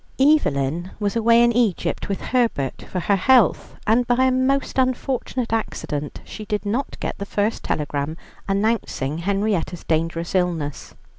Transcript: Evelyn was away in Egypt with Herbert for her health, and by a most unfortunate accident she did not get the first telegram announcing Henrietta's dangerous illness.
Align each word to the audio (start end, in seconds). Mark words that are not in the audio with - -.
Evelyn 0.19 0.89
was 0.99 1.15
away 1.15 1.43
in 1.43 1.51
Egypt 1.51 2.09
with 2.09 2.21
Herbert 2.21 2.81
for 2.89 3.01
her 3.01 3.15
health, 3.15 3.75
and 3.85 4.07
by 4.07 4.23
a 4.23 4.31
most 4.31 4.79
unfortunate 4.79 5.53
accident 5.53 6.21
she 6.25 6.43
did 6.43 6.65
not 6.65 6.99
get 6.99 7.19
the 7.19 7.23
first 7.23 7.63
telegram 7.63 8.17
announcing 8.47 9.19
Henrietta's 9.19 9.83
dangerous 9.83 10.33
illness. 10.33 10.95